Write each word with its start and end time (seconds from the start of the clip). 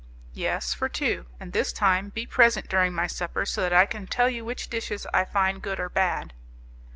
"Yes, 0.33 0.73
for 0.73 0.89
two; 0.89 1.27
and, 1.39 1.53
this 1.53 1.71
time, 1.71 2.09
be 2.09 2.25
present 2.25 2.67
during 2.67 2.91
my 2.91 3.05
supper, 3.05 3.45
so 3.45 3.61
that 3.61 3.71
I 3.71 3.85
can 3.85 4.07
tell 4.07 4.31
you 4.31 4.43
which 4.43 4.67
dishes 4.67 5.05
I 5.13 5.25
find 5.25 5.61
good 5.61 5.79
or 5.79 5.89
bad." 5.89 6.33